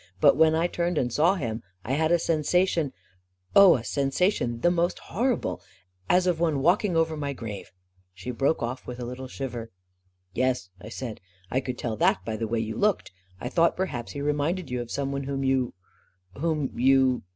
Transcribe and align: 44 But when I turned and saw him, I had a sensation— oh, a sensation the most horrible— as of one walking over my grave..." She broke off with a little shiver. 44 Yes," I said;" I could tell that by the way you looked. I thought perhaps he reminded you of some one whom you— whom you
44 0.19 0.19
But 0.21 0.35
when 0.37 0.55
I 0.55 0.65
turned 0.65 0.97
and 0.97 1.13
saw 1.13 1.35
him, 1.35 1.61
I 1.85 1.91
had 1.91 2.11
a 2.11 2.17
sensation— 2.17 2.91
oh, 3.55 3.75
a 3.75 3.83
sensation 3.83 4.61
the 4.61 4.71
most 4.71 4.97
horrible— 4.97 5.61
as 6.09 6.25
of 6.25 6.39
one 6.39 6.63
walking 6.63 6.97
over 6.97 7.15
my 7.15 7.33
grave..." 7.33 7.71
She 8.15 8.31
broke 8.31 8.63
off 8.63 8.87
with 8.87 8.99
a 8.99 9.05
little 9.05 9.27
shiver. 9.27 9.69
44 10.31 10.31
Yes," 10.33 10.69
I 10.81 10.89
said;" 10.89 11.21
I 11.51 11.59
could 11.59 11.77
tell 11.77 11.97
that 11.97 12.25
by 12.25 12.35
the 12.35 12.47
way 12.47 12.57
you 12.59 12.79
looked. 12.79 13.11
I 13.39 13.47
thought 13.47 13.77
perhaps 13.77 14.13
he 14.13 14.21
reminded 14.21 14.71
you 14.71 14.81
of 14.81 14.89
some 14.89 15.11
one 15.11 15.25
whom 15.25 15.43
you— 15.43 15.75
whom 16.41 16.71
you 16.79 17.21